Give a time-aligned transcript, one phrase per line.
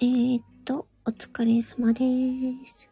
[0.00, 2.88] えー、っと、お疲れ様でーす。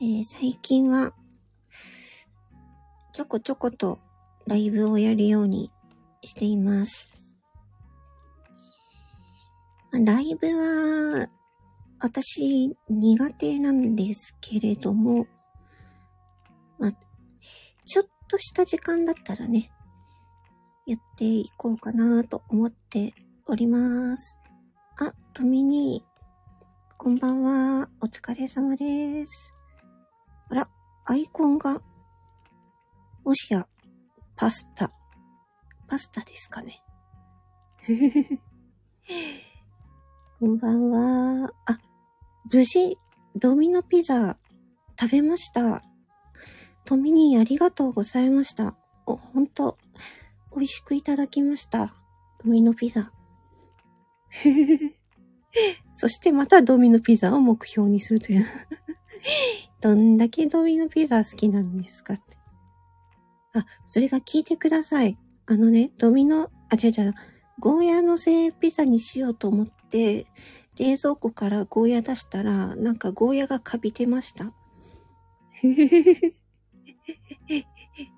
[0.00, 1.12] えー最近は、
[3.12, 3.98] ちょこちょこと
[4.48, 5.70] ライブをやるように
[6.24, 7.36] しています。
[9.92, 11.28] ライブは、
[12.00, 15.28] 私苦手なんですけれども、
[16.80, 16.92] まあ、
[17.84, 19.71] ちょっとした時間だったらね、
[20.84, 23.14] やっていこうかなと思って
[23.46, 24.36] おります。
[24.98, 27.88] あ、トミニー、こんばんは。
[28.00, 29.54] お疲れ様です。
[30.48, 30.68] あら、
[31.04, 31.80] アイコンが、
[33.24, 33.68] もしや、
[34.34, 34.92] パスタ。
[35.86, 36.82] パスタですかね。
[40.40, 41.52] こんばんは。
[41.66, 41.78] あ、
[42.52, 42.98] 無事、
[43.36, 44.36] ドミノピザ、
[44.98, 45.84] 食べました。
[46.84, 48.76] トミニーありがとうございました。
[49.06, 49.78] お、ほんと、
[50.54, 51.94] 美味しくいただきました。
[52.44, 53.12] ドミノピザ。
[55.94, 58.44] そしてまたドミノピザを目標にするという。
[59.80, 62.36] どんだけドミノピザ好きなんですかって。
[63.54, 65.18] あ、それが聞いてください。
[65.46, 67.14] あのね、ドミノ、あ、違う違う、
[67.58, 70.26] ゴーヤのせピザにしようと思って、
[70.78, 74.46] 冷蔵庫からゴーヤ出したら、なんかゴーヤがカビてました。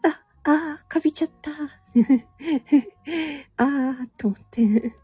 [0.03, 1.51] あ、あー、カビちゃった。
[3.57, 4.97] あー、と思って。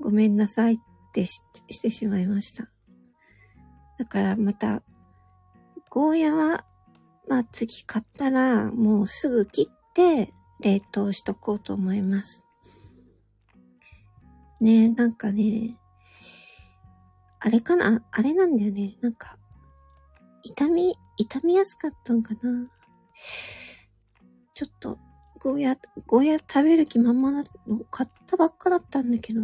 [0.00, 0.78] ごめんなさいっ
[1.12, 1.42] てし
[1.80, 2.70] てしまいました。
[3.98, 4.82] だからまた、
[5.90, 6.64] ゴーヤは、
[7.28, 12.44] まあ次買ったら、もうすぐ切って、冷凍しとこうと思います。
[14.60, 15.78] ねえ、なんかね、
[17.40, 18.04] あれかな？
[18.10, 18.96] あれなんだよね。
[19.00, 19.38] なんか、
[20.42, 22.70] 痛み、痛みやすかったんかな？
[24.54, 24.98] ちょっと、
[25.40, 29.40] ゴーヤ、ゴーヤ食べる気満々だの、買ったばっかだったんだけど、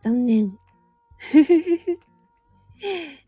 [0.00, 0.58] 残念。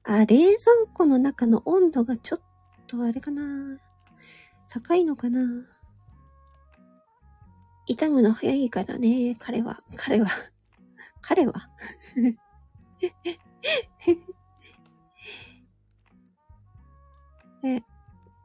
[0.05, 0.57] あ、冷蔵
[0.95, 2.41] 庫の中の温度がちょっ
[2.87, 3.79] とあれかな。
[4.69, 5.41] 高いのかな。
[7.87, 10.29] 痛むの早いからね、彼は、彼は、
[11.21, 11.53] 彼は。
[17.63, 17.83] で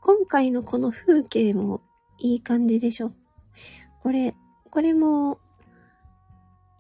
[0.02, 1.82] 今回のこの風景も
[2.20, 3.12] いい感じでしょ
[4.02, 4.36] これ、
[4.70, 5.40] これも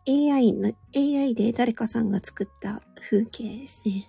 [0.07, 4.07] AI の、AI で誰かさんが作った風景ですね。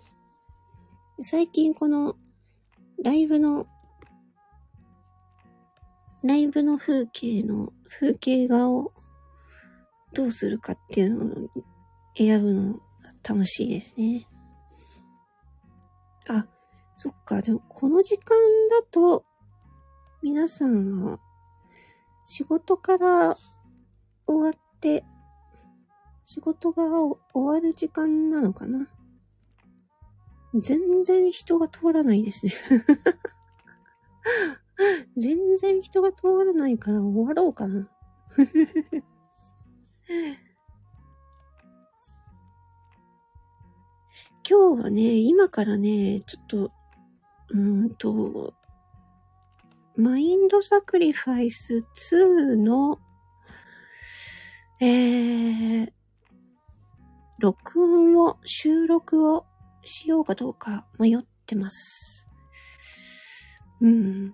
[1.23, 2.17] 最近この
[3.03, 3.67] ライブの、
[6.23, 8.93] ライブの風景の風景画を
[10.15, 11.49] どうするかっていうのを
[12.17, 12.81] 選ぶのが
[13.29, 14.27] 楽しいですね。
[16.29, 16.47] あ、
[16.97, 17.43] そっか。
[17.43, 18.37] でもこの時間
[18.69, 19.25] だと
[20.23, 21.19] 皆さんは
[22.27, 23.35] 仕事から
[24.27, 25.03] 終わって
[26.27, 28.87] 仕事が終わる時間なのかな？
[30.55, 32.53] 全然人が通らないですね。
[35.17, 37.89] 全然人が通らないから終わろうかな。
[44.49, 46.71] 今日はね、今からね、ちょっと、
[47.51, 48.55] うーんと、
[50.01, 52.99] マインドサクリファイス2の、
[54.81, 55.93] えー、
[57.39, 59.45] 録音を、収録を
[59.83, 62.27] しようかどうか迷ってます。
[63.83, 64.31] うん。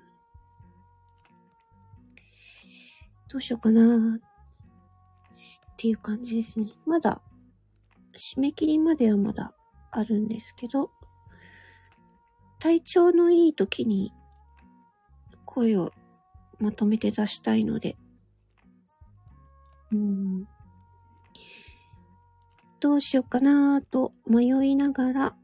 [3.29, 4.21] どうしようかなっ
[5.77, 6.67] ていう感じですね。
[6.87, 7.21] まだ、
[8.17, 9.53] 締め切りまではまだ
[9.91, 10.93] あるんですけど、
[12.61, 14.13] 体調のいい時に
[15.57, 15.91] 声を
[16.61, 17.97] まとめて出したいので、
[19.91, 20.45] うん、
[22.79, 25.37] どうしようかなと迷いながら、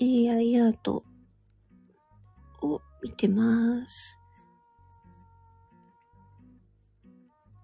[0.00, 1.02] AI アート
[2.62, 4.20] を見てます。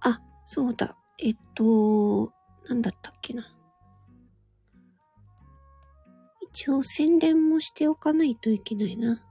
[0.00, 0.96] あ、そうだ。
[1.18, 2.32] えっと、
[2.68, 3.44] なんだったっけな。
[6.50, 9.22] 一応宣伝もしておかないといけないな。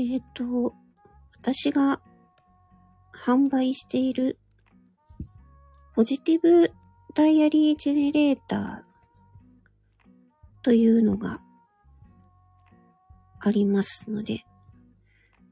[0.00, 0.74] えっ、と、
[1.38, 2.00] 私が
[3.24, 4.38] 販売している
[5.94, 6.72] ポジティブ
[7.14, 8.90] ダイアリージェネレーター
[10.62, 11.40] というのが
[13.40, 14.44] ありますので、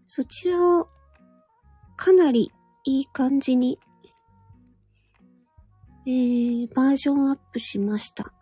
[0.06, 0.88] そちらを
[1.96, 2.52] かなり
[2.84, 3.78] いい感じに、
[6.06, 8.32] えー、バージョンアップしました。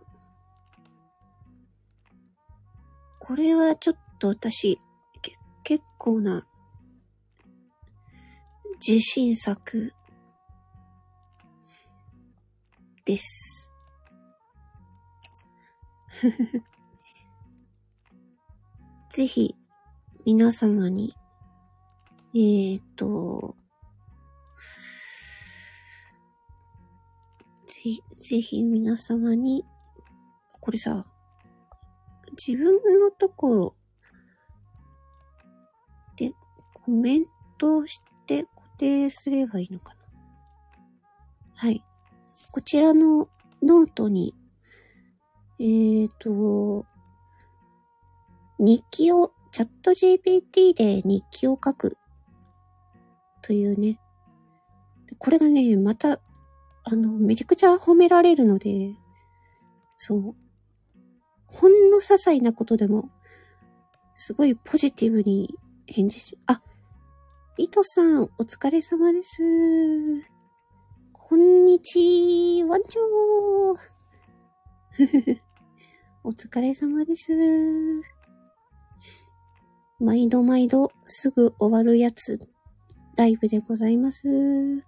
[3.19, 4.79] これはちょっと私、
[5.69, 6.47] 結構な
[8.75, 9.93] 自信作
[13.05, 13.73] です。
[19.11, 19.57] ぜひ、
[20.25, 21.17] 皆様に、
[22.33, 23.57] えーと、
[27.67, 27.75] ぜ、
[28.21, 29.65] ぜひ皆様に、
[30.61, 31.05] これさ、
[32.37, 33.76] 自分のところ
[36.87, 37.25] コメン
[37.59, 40.01] トして固定すればいいのかな？
[41.57, 41.83] はい。
[42.53, 43.29] こちらの
[43.61, 44.37] ノートに、
[45.59, 46.87] えーと、
[48.61, 51.99] 日記を、チャット GPT で日記を書く
[53.43, 53.99] というね。
[55.19, 56.21] これがね、また、
[56.85, 58.95] あの、めちゃくちゃ褒められるので、
[59.97, 60.37] そう。
[61.47, 63.11] ほんの些細なことでも、
[64.15, 65.53] すごいポジティブに
[65.87, 66.61] 返事し、あ、
[67.59, 69.39] リトさん、お疲れ様です。
[71.15, 75.41] こんにちは、ちょー。
[76.23, 77.33] お疲れ様です。
[79.99, 82.39] 毎度毎度すぐ終わるやつ、
[83.17, 84.29] ライブでございます。
[84.29, 84.83] ね。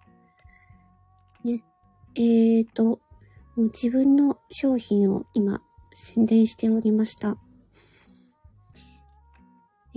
[2.16, 2.98] えーと、も
[3.56, 5.62] う自分の商品を今
[5.94, 7.38] 宣伝しておりました。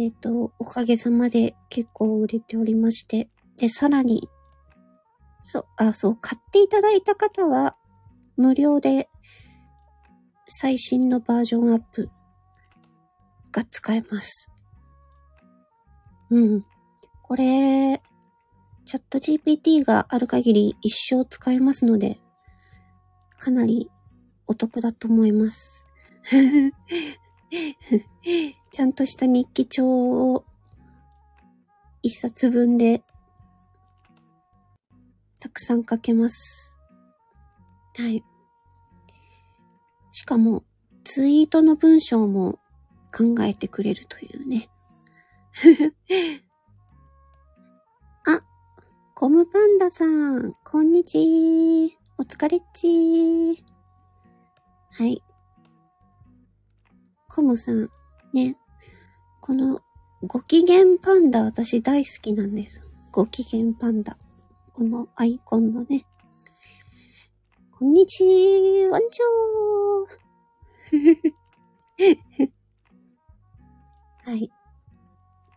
[0.01, 4.27] えっ、ー、と、おかげさまで結構売れておりまして、で、さらに、
[5.43, 7.75] そう、あ、そう、買っていただいた方は、
[8.35, 9.09] 無料で、
[10.47, 12.09] 最新のバージョンアップ
[13.51, 14.49] が使えます。
[16.31, 16.65] うん。
[17.21, 18.01] これ、
[18.85, 22.17] チャット GPT がある限り一生使えますので、
[23.37, 23.91] かなり
[24.47, 25.85] お得だと思います。
[28.71, 30.45] ちゃんとした日記帳を
[32.01, 33.03] 一冊分で
[35.39, 36.77] たくさん書けます。
[37.97, 38.23] はい。
[40.11, 40.63] しかも、
[41.03, 42.59] ツイートの文章も
[43.11, 44.69] 考えてくれるというね。
[48.27, 48.41] あ、
[49.15, 53.63] コムパンダさん、こんにちお疲れっち
[54.91, 55.23] はい。
[57.33, 57.89] コムさん、
[58.33, 58.57] ね。
[59.39, 59.79] この、
[60.21, 62.81] ご機嫌パンダ私大好きなんです。
[63.09, 64.17] ご機嫌パンダ。
[64.73, 66.05] このアイコンのね。
[67.71, 74.51] こんにちは、ワンチョーはい。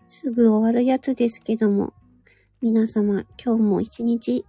[0.06, 1.93] すぐ終わるやつですけども、
[2.62, 4.47] 皆様、今日も一日、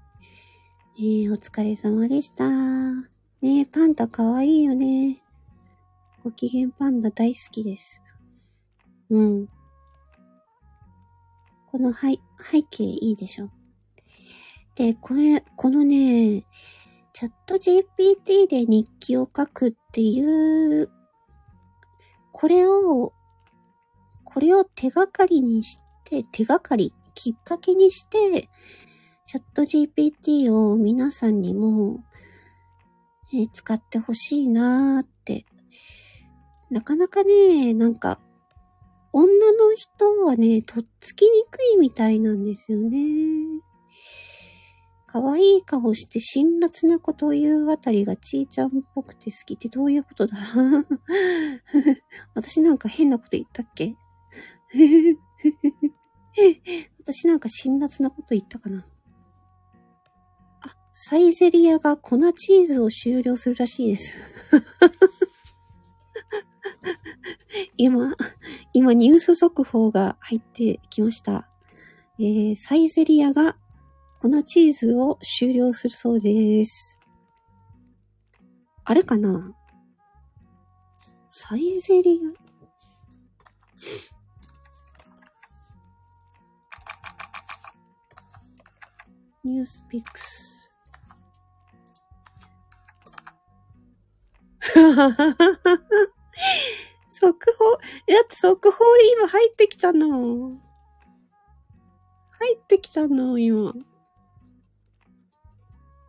[1.00, 2.48] えー、お疲れ様でした。
[3.42, 5.25] ねパンダかわいいよね。
[6.26, 8.02] ご機嫌パンダ大好きです。
[9.12, 9.48] うん。
[11.68, 13.52] この背背景いいでしょ。
[14.74, 16.48] で、これ、このね、
[17.14, 20.90] チャット GPT で日記を書くっていう、
[22.32, 23.14] これを、
[24.24, 28.50] これを手がかりにして、手がかり、きっかけにして、
[29.28, 32.04] チャット GPT を皆さんにも、
[33.32, 35.08] えー、使ってほしいなーっ
[36.70, 38.20] なかなかね、なんか、
[39.14, 43.00] 女の人はね、とっつきにくいみたいなんですよね。
[45.08, 50.38] 可愛い顔して辛辣なことを言うあたりがちーちゃんっぽくて好きってどういうことだ？
[52.34, 53.96] 私なんか変なこと言ったっけ？
[57.00, 58.86] 私なんか辛辣なこと言ったかな？
[60.60, 64.20] あ、サイゼリアが粉チーズを終了するらしいです。
[67.78, 68.16] 今、
[68.74, 71.50] 今ニュース速報が入ってきました。
[72.18, 73.58] えー、サイゼリアが
[74.22, 77.00] 粉チーズを終了するそうです。
[78.86, 79.54] あれかな？
[81.30, 82.28] サイゼリア
[89.44, 90.74] ニュースピックス。
[97.18, 97.78] 速報、だ
[98.26, 98.84] って速報
[99.18, 100.60] 今入ってきたの。
[102.30, 103.74] 入ってきたの、今。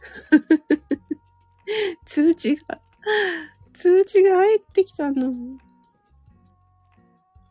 [2.05, 2.81] 通知が、
[3.73, 5.33] 通知が入ってきたの。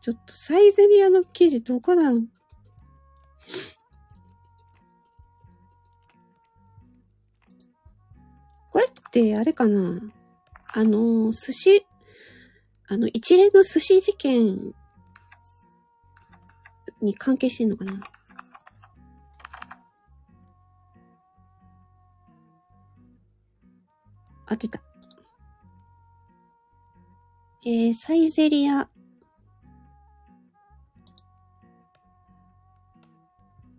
[0.00, 2.28] ちょっとサイゼリアの記事どこなん？
[8.70, 9.98] これってあれかな？
[10.74, 11.86] あの、寿司、
[12.88, 14.72] あの、一連の寿司事件
[17.02, 18.00] に関係してんのかな？
[24.46, 24.80] あ、出た。
[27.66, 28.88] えー、サイゼリア。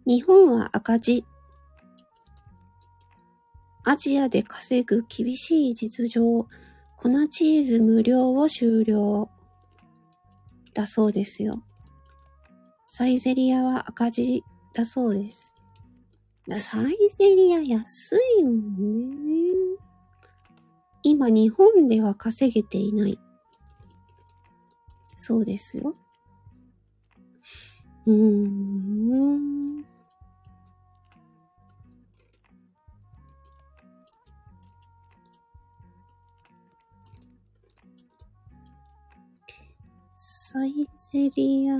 [0.05, 1.25] 日本は赤字。
[3.85, 6.47] アジアで稼ぐ厳しい実情。
[6.97, 9.29] 粉チーズ無料を終了。
[10.73, 11.63] だそうですよ。
[12.89, 15.55] サイゼリアは赤字だそうです。
[16.55, 19.77] サイゼリア安いもんね。
[21.03, 23.19] 今日本では稼げていない。
[25.17, 25.95] そうですよ。
[28.07, 29.66] うーん。
[40.49, 41.79] サイゼリアっ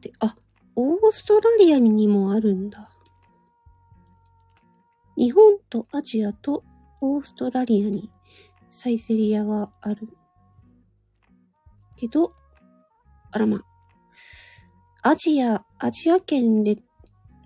[0.00, 0.34] て、あ、
[0.76, 2.88] オーストラリアにもあるんだ。
[5.14, 6.64] 日本とアジアと
[7.02, 8.10] オーストラリアに
[8.70, 10.08] サイゼリアはある。
[11.94, 12.32] けど、
[13.30, 13.60] あらま。
[15.02, 16.78] アジア、アジア圏で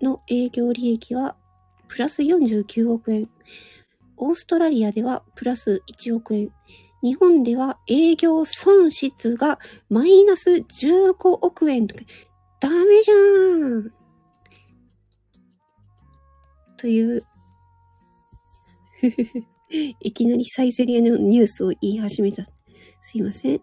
[0.01, 1.35] の営業利益は
[1.89, 3.29] プラス49億円。
[4.15, 6.53] オーストラリアではプラス1億円。
[7.03, 12.01] 日本では営業損失がマイナス15億円とか、
[12.59, 13.93] ダメじゃーん
[16.77, 17.23] という
[19.99, 22.47] いきなりサイゼリアのニュースを言い始めた。
[23.01, 23.61] すいません。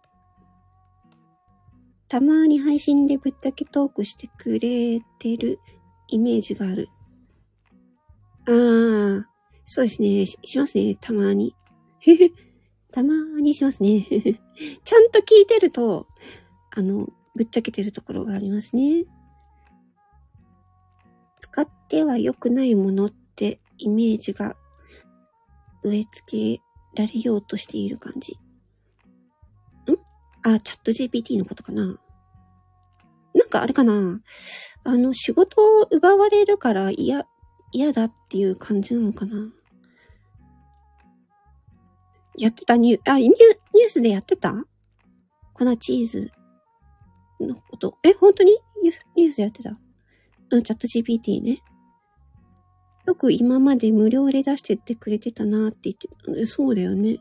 [2.09, 5.59] たまに配信でぶっちゃけトークしてくれてる
[6.09, 6.89] イメージがある。
[8.47, 9.29] ああ、
[9.65, 10.27] そうですね。
[10.27, 10.95] ししますね。
[11.01, 11.57] たまに。
[12.95, 14.07] たまーにしますね。
[14.07, 16.07] ちゃんと聞いてると、
[16.71, 19.05] あの、ぶっちゃけてるところがありますね。
[21.41, 24.55] 使っては良くないものってイメージが
[25.83, 26.63] 植え付け
[26.95, 28.35] られようとしている感じ。
[28.35, 28.39] ん？
[30.49, 31.99] あ、チャット GPT のことかな
[33.35, 34.21] なんかあれかな
[34.85, 37.27] あの、仕事を奪われるから嫌、
[37.73, 39.53] 嫌だっていう感じなのかな
[42.37, 44.65] やってたニュー、あ、ニュニュースでやってた？
[45.53, 46.33] 粉チーズ
[47.41, 47.99] のこと。
[48.05, 48.51] え、本当に？
[48.83, 49.79] ニュース、ニュースやってた？
[50.51, 51.59] うん、チャット GPT ね。
[53.07, 56.47] よく今まで無料で出してってくれてたなって言ってた。
[56.47, 57.19] そうだよね。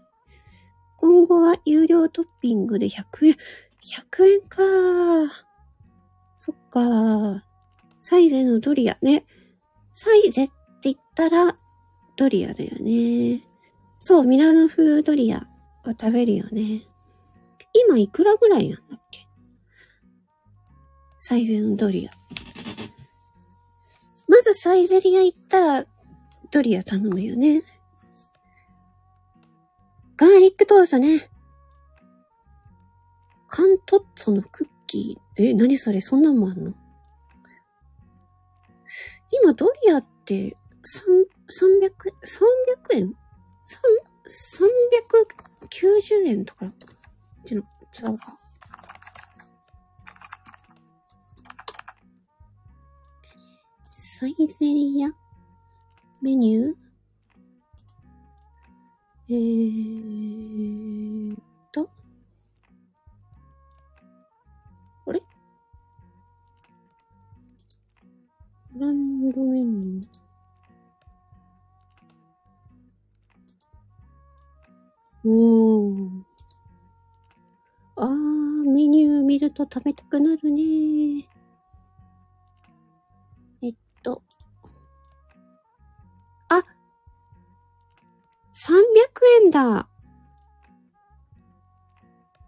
[0.98, 3.34] 今後は有料トッピングで100円。
[3.34, 4.58] 100円か
[6.38, 7.44] そっか
[8.00, 9.26] サイゼのドリアね。
[9.92, 10.54] サイゼって
[10.84, 11.58] 言ったら
[12.16, 13.42] ドリアだよね。
[14.06, 15.48] そう、ミラノ風ドリアは
[15.98, 16.82] 食べるよね。
[17.88, 19.26] 今いくらぐらいなんだっけ？
[21.18, 22.12] サイゼのドリア。
[24.28, 25.86] まずサイゼリア行ったら、
[26.52, 27.64] ドリア頼むよね。
[30.18, 31.22] ガーリックトーストね。
[33.48, 35.42] カントッツォのクッキー。
[35.42, 36.02] え、何それ？
[36.02, 36.74] そんなもんあんの？
[39.32, 41.24] 今ドリアって3、
[41.80, 41.94] 300、
[42.92, 43.14] 300円？
[45.70, 46.66] ?390 円とか、
[47.46, 47.64] 違う
[48.18, 48.40] か。
[53.92, 55.10] サイゼリア？
[56.22, 56.74] メニュー？
[59.30, 61.36] えー
[61.72, 61.90] と。
[65.08, 65.22] あれ？
[68.80, 70.23] ランドメニュー？
[75.26, 76.24] おー。
[77.96, 80.62] あー、メニュー見ると食べたくなるね
[83.62, 84.22] えっと。
[86.50, 86.64] あ
[88.54, 89.88] !300 円だ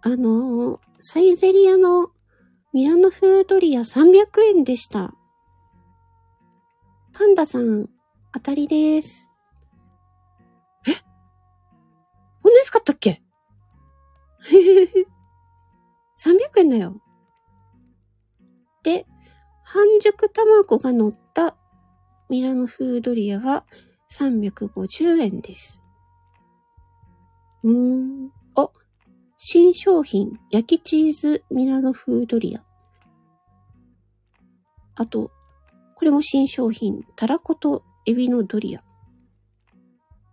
[0.01, 2.11] あの、サイゼリアの
[2.73, 5.15] ミラノフードリア300円でした。
[7.13, 7.89] パンダさん、
[8.33, 9.31] 当たりです。
[12.65, 13.21] 安かったっけ
[16.17, 16.99] ?300 円だよ。
[18.81, 19.05] で、
[19.63, 21.55] 半熟卵が乗った
[22.27, 23.65] ミラノフードリアは
[24.09, 25.79] 350円です。
[27.61, 28.31] うーん。
[28.55, 28.69] あ、
[29.37, 32.65] 新商品、焼きチーズミラノフードリア。
[34.95, 35.29] あと、
[35.93, 38.83] これも新商品、たらことエビのドリア。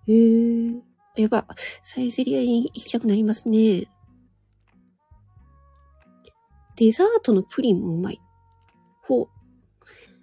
[0.07, 0.92] へえ。
[1.17, 1.47] やば、
[1.83, 3.87] サイゼリアに行きたくなりますね。
[6.77, 8.21] デザートのプリンもうまい。
[9.03, 9.27] ほう。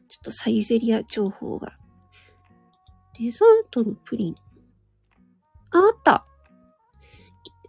[0.08, 1.69] ちょっとサイゼリア情報が。
[3.19, 4.36] デザートのプリン。
[5.72, 6.25] あ、あった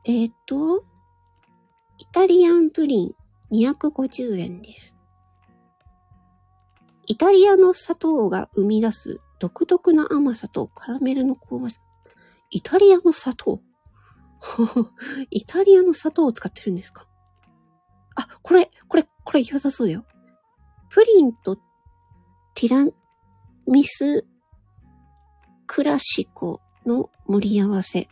[0.06, 0.84] えー、っと、
[1.98, 3.14] イタリアンプリン
[3.52, 4.96] 250円です。
[7.06, 11.89] イタリアの砂糖が生み出す独特な甘さとカラメルの香ばしさ。
[12.50, 13.60] イタリアの砂糖？
[15.30, 17.06] イタリアの砂糖を使ってるんですか？
[18.16, 20.04] あ、これ、これ、これ良さそうだよ。
[20.88, 21.56] プリンと
[22.54, 22.92] ティラ
[23.66, 24.26] ミス
[25.66, 28.08] クラシコの盛り合わせ。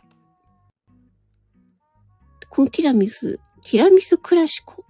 [2.49, 4.85] このティラミス、ティラミスクラシコ？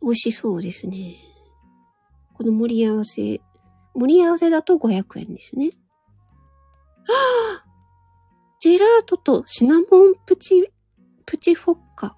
[0.00, 1.16] 美味しそうですね。
[2.34, 3.40] この盛り合わせ、
[3.94, 5.70] 盛り合わせだと500円ですね。
[7.04, 7.61] は ぁ
[8.62, 9.84] ジェラートとシナモン
[10.24, 10.70] プチ、
[11.26, 12.16] プチフォッカ。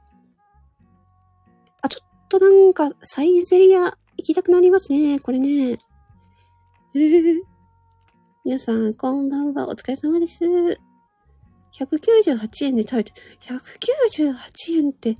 [1.80, 5.18] あ、ちょっとなんか、サイゼリア行きたくなりますね。
[5.20, 5.72] これね。
[5.72, 5.78] え、
[8.44, 9.70] 皆さん、こんばんは。
[9.70, 10.44] お疲れ様です。
[11.72, 15.16] 198円で食べて、198円って、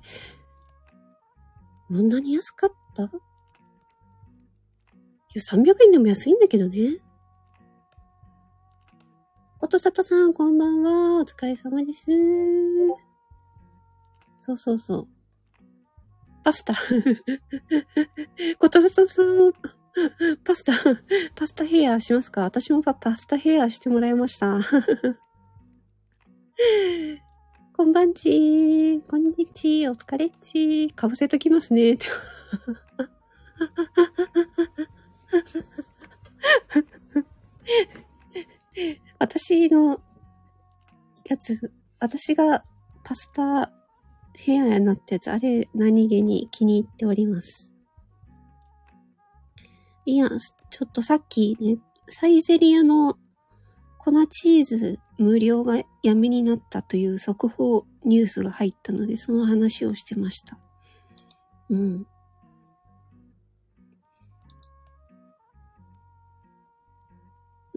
[1.88, 3.04] こんなに安かった？
[3.04, 3.10] いや、
[5.40, 6.98] 300円でも安いんだけどね。
[9.64, 11.22] ことさとさん、こんばんは。
[11.22, 12.04] お疲れ様です。
[14.38, 15.08] そうそうそう。
[16.44, 16.74] パスタ。
[18.60, 19.54] ことさとさんも、
[20.44, 20.74] パスタ、
[21.34, 22.42] パスタヘアしますか？
[22.42, 24.60] 私もパパスタヘアしてもらいました。
[27.74, 31.96] こんばんちこんにちお疲れっちかぶせときますね。
[39.24, 40.02] 私の
[41.24, 42.62] やつ、私が
[43.04, 43.72] パスタ
[44.34, 47.74] ヘアになったやつ、あれ何気に気に入っております。
[50.04, 53.16] いや、ちょっとさっきね、サイゼリアの
[53.96, 60.58] 粉チーズ無料がやめになったという速報ニュースが入ったので、その話をしてました。
[61.70, 62.06] うん。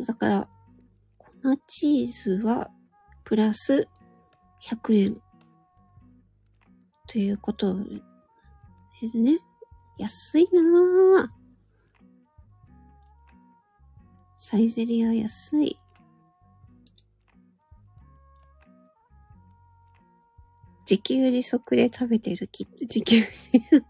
[0.06, 0.50] だから、
[1.44, 2.70] 粉チーズは
[3.24, 3.88] プラス
[4.62, 5.22] 100円
[7.08, 7.76] ということ
[9.02, 9.38] ですね。
[9.98, 11.30] 安いなぁ。
[14.36, 15.78] サイゼリア安い。
[20.90, 23.86] 自給自足で食べてるキット、自給自足。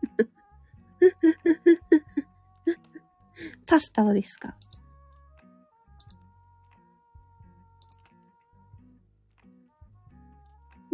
[3.68, 4.58] パスタはですか？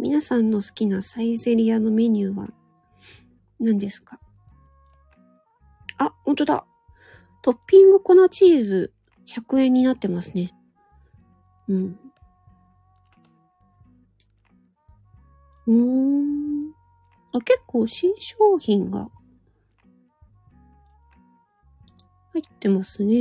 [0.04, 2.48] 皆さんの好きなサイゼリアのメニューは？
[3.58, 4.20] 何ですか？
[5.96, 6.66] あ、ほんとだ。
[7.40, 8.92] トッピング粉チーズ
[9.26, 10.52] 100円になってますね。
[11.68, 11.98] うん。
[15.68, 16.72] うん。
[17.32, 19.08] あ、結構新商品が
[22.34, 23.14] 入ってますね。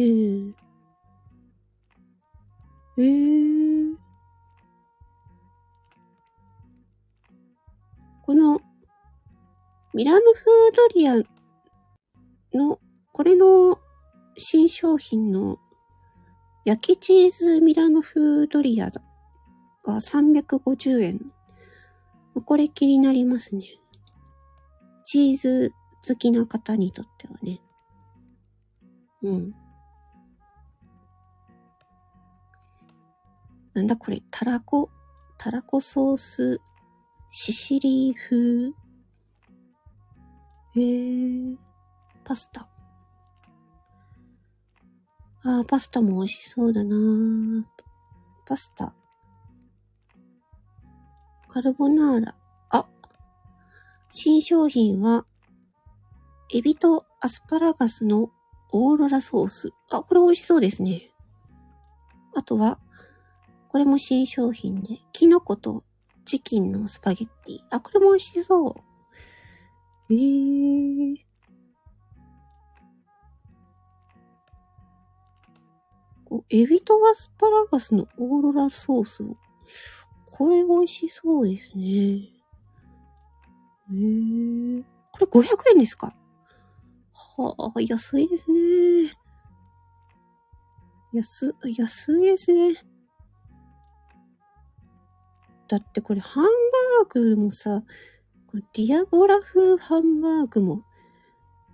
[2.97, 4.02] えー。
[8.25, 8.61] この
[9.93, 11.15] ミラノフードリア
[12.57, 12.79] の、
[13.11, 13.77] これの
[14.37, 15.57] 新商品の
[16.65, 19.01] 焼きチーズミラノ風ドリアが
[19.85, 21.19] 350円。
[22.45, 23.65] これ気になりますね。
[25.03, 25.73] チーズ
[26.07, 27.61] 好きな方にとってはね。
[29.21, 29.53] うん。
[33.73, 34.89] なんだこれ、たらこ、
[35.37, 36.61] たらこソース、
[37.35, 38.67] シシリー風。
[40.75, 41.57] へえ、
[42.23, 42.69] パスタ。
[45.41, 46.95] ああ、パスタも美味しそうだな
[48.45, 48.93] パスタ。
[51.47, 52.35] カルボナーラ。
[52.69, 52.85] あ、
[54.11, 55.25] 新商品は、
[56.53, 58.29] エビとアスパラガスの
[58.71, 59.73] オーロラソース。
[59.89, 61.09] あ、これ美味しそうですね。
[62.35, 62.77] あとは、
[63.69, 65.83] これも新商品で、キノコと
[66.25, 67.59] チキンのスパゲッティ。
[67.69, 68.75] あ、これも美味しそう。
[70.09, 71.17] えー。
[76.25, 79.23] こうエビとアスパラガスのオーロラソース。
[80.31, 81.83] これ美味しそうですね。
[81.85, 82.29] へ
[83.89, 84.83] え。
[85.11, 86.15] これ500円ですか？
[87.13, 89.11] はあ、安いですね。
[91.13, 92.75] 安、安いですね。
[95.73, 97.81] だってこれハンバーグもさ、
[98.53, 100.83] ディアボラ風ハンバーグも、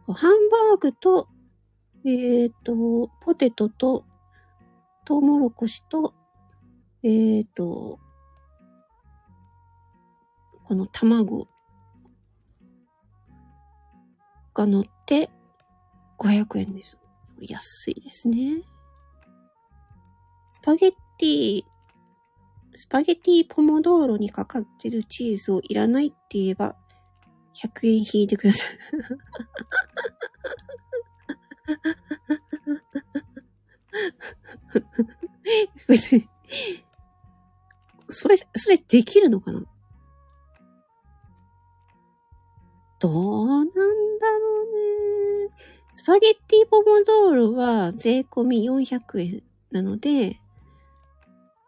[0.08, 1.28] ハンバーグと、
[2.06, 4.06] えっ、ー、と、ポテトと
[5.04, 6.14] トウモロコシと、
[7.04, 8.00] えっ、ー、と、
[10.64, 11.50] この卵
[14.54, 15.30] が乗って
[16.18, 16.98] 500円です。
[17.42, 18.62] 安いですね。
[20.48, 21.66] スパゲッティ、
[22.80, 26.78] スパゲティポモドーロにかかってるチーズをいらないって言えば、
[27.62, 28.70] 100円引いてください
[35.90, 36.30] 別に。
[38.08, 39.62] それ、それできるのかな？
[43.00, 45.52] どうなんだろうね。
[45.92, 50.40] スパゲッティポモドールは税込み400円なので、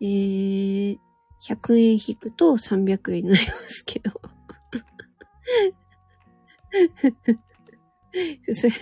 [0.02, 0.98] えー、
[1.42, 4.12] 100円引くと300円になりますけど。
[8.54, 8.74] それ、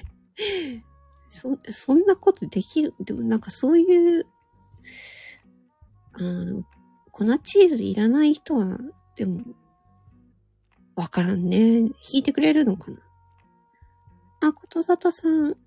[1.30, 2.94] そ、そんなことできる？
[3.00, 4.26] でもなんかそういう、
[6.14, 6.64] あの、
[7.12, 8.78] 粉チーズいらない人は、
[9.16, 9.42] でも、
[10.96, 11.80] わからんね。
[11.80, 12.98] 引いてくれるのかな？
[14.42, 15.58] あ、ことざとさん。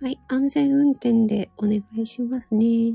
[0.00, 2.94] はい、安全運転でお願いしますね。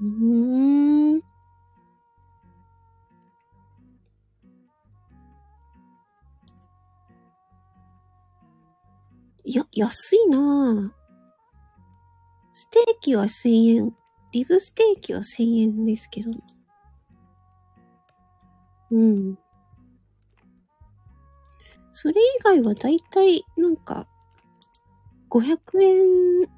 [0.00, 1.36] うーん。
[9.56, 10.90] や、安いなぁ。
[12.52, 13.96] ステーキは1000円。
[14.32, 16.30] リブステーキは1000円ですけど。
[18.90, 19.38] うん。
[21.92, 24.06] それ以外はだいたいなんか、
[25.30, 26.48] 500円、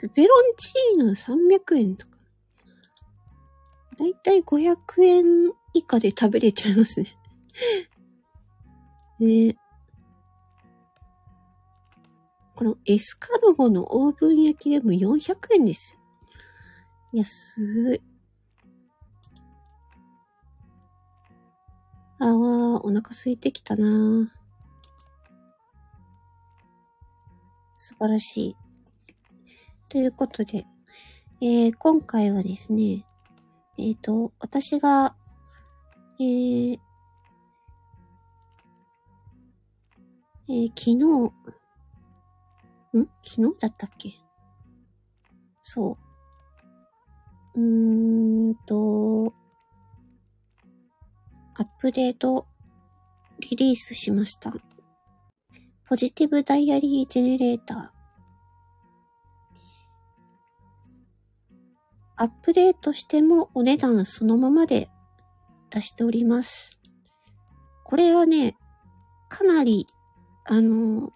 [0.00, 2.16] ペペロンチーノ300円とか。
[3.98, 5.24] だいたい500円
[5.74, 7.18] 以下で食べれちゃいますね。
[9.20, 9.56] ね
[12.54, 15.98] このエスカルゴのオーブン焼きでも400円です。
[17.12, 18.00] 安い。
[22.20, 22.28] ああ、
[22.82, 24.30] お腹空いてきたな
[27.76, 28.69] 素晴らしい。
[29.90, 30.64] ということで、
[31.40, 33.04] えー、今回はですね、
[33.76, 35.16] えっ、ー、と、私が、
[36.20, 36.78] えー、
[40.48, 40.94] えー、昨日、
[42.98, 43.08] ん？
[43.20, 44.14] 昨日だったっけ？
[45.64, 45.98] そ
[47.56, 47.60] う。
[47.60, 49.34] うーんと、
[51.58, 52.46] アップデート
[53.40, 54.54] リリースしました。
[55.84, 57.99] ポジティブダイアリージェネレーター。
[62.20, 64.90] アップデートしてもお値段そのままで
[65.70, 66.82] 出しております。
[67.82, 68.58] これはね、
[69.30, 69.86] かなり、
[70.44, 71.14] あの、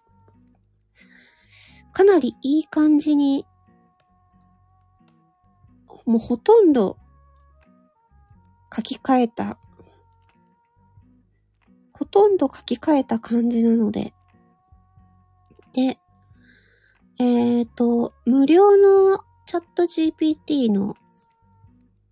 [1.93, 3.45] かなりいい感じに、
[6.07, 6.97] もうほとんど
[8.75, 9.59] 書き換えた
[11.93, 14.14] ほとんど書き換えた感じなので。
[15.75, 15.99] で、
[17.19, 19.21] えっ、ー、と、無料の
[19.55, 20.97] チャット GPT の、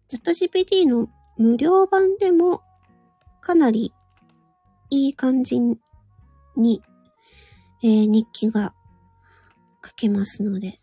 [0.06, 2.62] チャット GPT の無料版でも
[3.40, 3.92] かなり
[4.90, 6.82] いい感じに、
[7.82, 8.74] えー、日記が
[9.84, 10.78] 書けますので、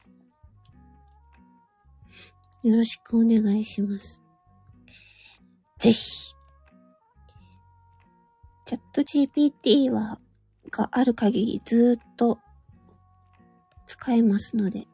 [2.64, 4.22] よろしくお願いします。
[5.78, 6.34] ぜひ、
[8.66, 10.20] チャット GPT は、
[10.70, 12.38] がある限りずっと
[13.86, 14.90] 使えますので。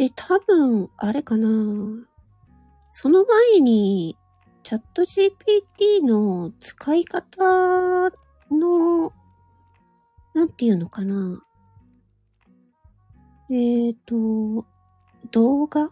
[0.00, 1.46] で、多分、あれかな。
[2.90, 4.16] その前に、
[4.62, 8.08] チャット GPT の使い方
[8.50, 9.12] の、
[10.32, 11.44] なんていうのかな。
[13.50, 14.64] えっ、ー、と、
[15.32, 15.90] 動画？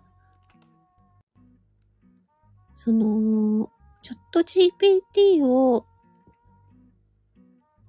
[2.78, 3.68] その、
[4.00, 5.84] チャット GPT を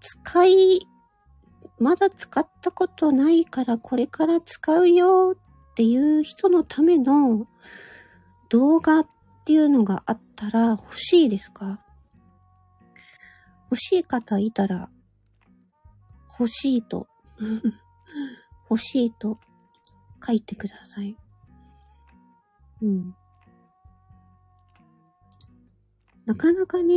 [0.01, 0.81] 使い、
[1.79, 5.37] まだ使ったことないからこれから使うよ
[5.79, 7.47] っていう人のための
[8.49, 9.07] 動画っ
[9.45, 11.79] ていうのがあったら欲しいですか？
[13.71, 14.89] 欲しい方いたら
[16.37, 17.07] 欲しいと
[18.69, 19.39] 欲しいと
[20.21, 21.15] 書いてください。
[22.81, 23.15] うん。
[26.25, 26.95] なかなかね、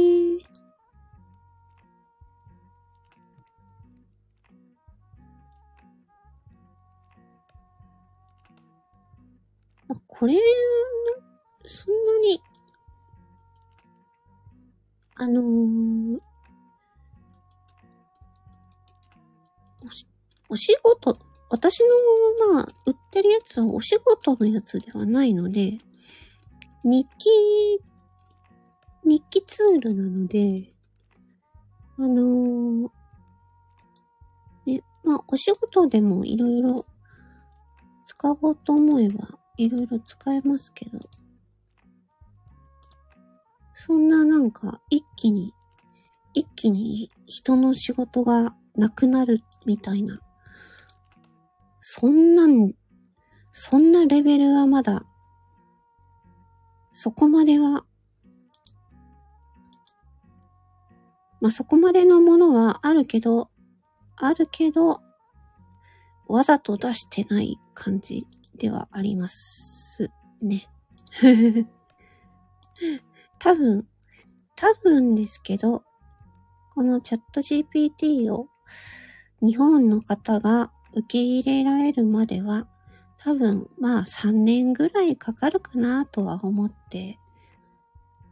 [9.93, 10.35] まこれ、
[11.67, 12.43] そんなに、
[15.17, 16.19] あのー、
[20.49, 21.19] お、お仕事、
[21.51, 25.79] 私の、まあ、売ってるやつはお仕事のやつではないので、
[26.85, 27.29] 日記、
[29.05, 30.73] 日記ツールなので、
[31.99, 32.91] あのー、
[34.67, 36.87] ね、まあ、お仕事でもいろいろ
[38.07, 40.99] 使おうと思えば、いろいろ使えますけど、
[43.75, 45.53] そんななんか、一気に、
[46.35, 50.21] 一気に人の仕事がなくなるみたいな、
[51.81, 52.73] そんなん、
[53.51, 55.05] そんなレベルはまだ、
[56.93, 57.85] そこまでは、
[61.41, 63.51] まあ、そこまでのものはあるけど、
[64.17, 65.01] あるけど、
[66.29, 68.27] わざと出してない感じ。
[68.63, 70.09] ではあります
[70.41, 70.69] ね。
[73.41, 73.89] 多分、
[74.55, 75.83] 多分ですけど、
[76.73, 78.47] このチャット GPT を
[79.41, 82.69] 日本の方が受け入れられるまでは、
[83.17, 87.19] 多分まあ3年ぐらいかかるかなとは思って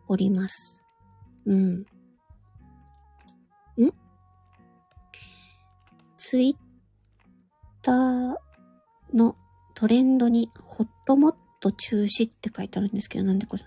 [0.07, 0.87] おります。
[1.45, 1.73] うん。
[1.81, 1.87] ん？
[6.17, 6.57] ツイッ
[7.83, 8.37] ター
[9.13, 9.37] の
[9.81, 13.63] トレンドにホットモット中止って書いてあるんですけど、なんでこれ？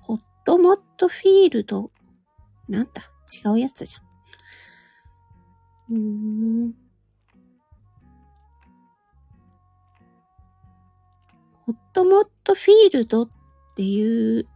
[0.00, 1.92] ホットモットフィールド、
[2.68, 3.02] なんだ？
[3.46, 4.00] 違うやつじゃ
[5.92, 5.94] ん。
[5.94, 6.81] うーん。
[11.66, 13.28] ホットモットフィールドっ
[13.76, 14.46] ていう、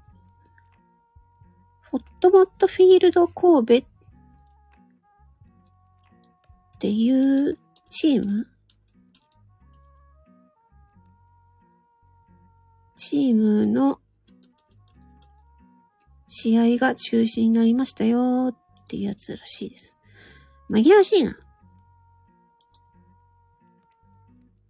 [1.90, 3.90] ホットモットフィールド神戸っ
[6.78, 7.58] ていう
[7.90, 8.46] チーム
[12.96, 14.00] チームの
[16.28, 19.96] 試合が中止になりましたよっていうやつらしいです。
[20.70, 21.38] 紛らわしいな。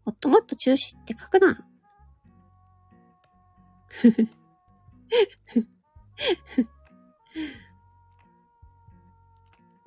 [0.04, 1.66] ホットモット中止って書くな。
[4.00, 4.28] ふふ。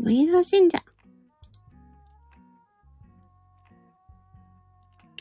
[0.01, 0.79] 紛らわしいんじゃ。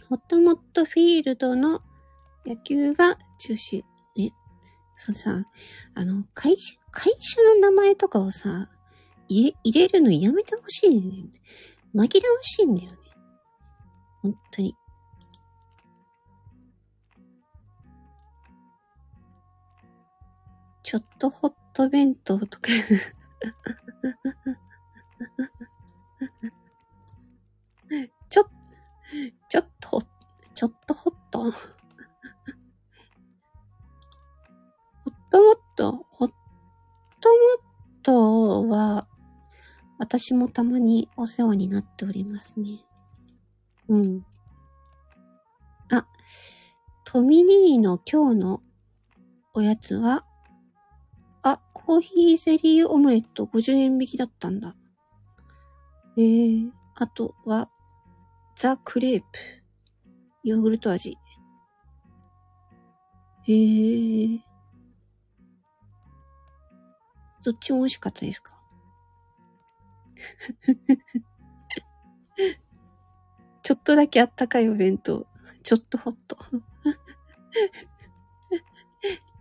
[0.09, 1.83] ホットモットフィールドの
[2.47, 3.85] 野球が中止。
[4.17, 4.33] ね。
[4.95, 5.45] そのさ、
[5.95, 8.71] あの、会社、会社の名前とかをさ、
[9.29, 11.31] 入れ、入れるのやめてほしいんだよね。
[11.95, 12.97] 紛らわしいんだよね。
[14.23, 14.75] 本当に。
[20.89, 22.69] ちょっとホット弁当とか
[28.31, 28.45] ちょ、
[29.51, 30.03] ちょっと、
[30.55, 31.53] ちょっとホットホッ
[35.31, 39.07] トモット、ホットモットは、
[39.99, 42.87] 私もたまにお世話になっておりますね。
[43.89, 44.25] うん。
[45.93, 46.07] あ、
[47.05, 48.63] トミニーの今日の
[49.53, 50.25] おやつは、
[51.51, 54.75] あ、コーヒーゼリーオムレット50円引きだったんだ。
[56.17, 57.71] えー、あとは、
[58.57, 59.27] ザ・クレープ。
[60.45, 61.17] ヨーグルト味。
[63.47, 64.41] えー、
[67.43, 68.55] どっちも美味しかったですか？
[73.63, 75.27] ちょっとだけあったかいお弁当。
[75.63, 76.37] ちょっとホット。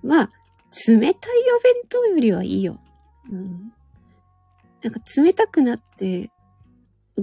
[0.04, 0.32] まあ、
[0.86, 1.13] 冷たいお
[1.63, 2.80] 弁当よりはいいよ。
[3.32, 3.74] うん。
[4.84, 6.30] なんか冷たくなって、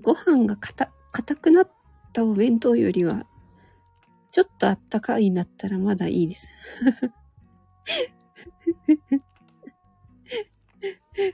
[0.02, 1.70] ご飯が硬、硬くなっ
[2.12, 3.24] たお弁当よりは、
[4.32, 6.50] ちょっとあったかいんだったらまだいいです。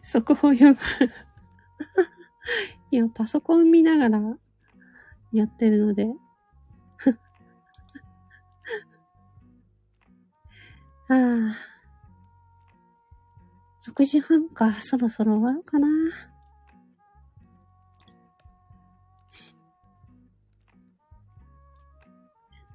[0.02, 0.76] そこを言う。
[2.92, 4.20] 今パソコン見ながら
[5.32, 6.12] やってるので。
[11.08, 11.79] ああ。
[13.86, 15.88] 6時半か、そろそろ終わるかな。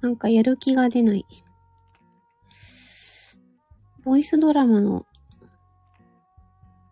[0.00, 1.24] なんかやる気が出ない。
[4.02, 5.06] ボイスドラマの、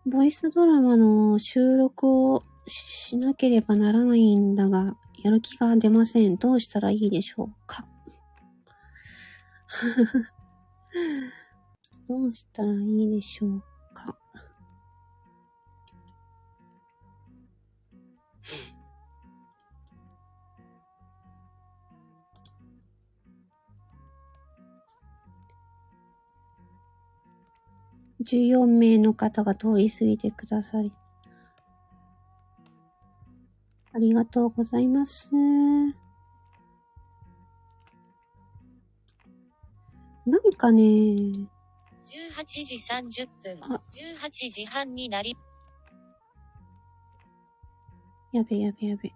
[0.05, 6.37] ボイスドラマの収録をしなければならないんだが、やる気が出ません。
[6.37, 7.85] どうしたらいいでしょうか
[12.07, 13.74] どうしたらいいでしょう
[28.25, 30.91] 14名の方が通り過ぎてくださり。
[33.93, 35.31] ありがとうございます。
[40.25, 41.53] なんかね、18
[42.45, 45.37] 時30分あ、18時半になり、
[48.33, 49.13] やべやべやべ。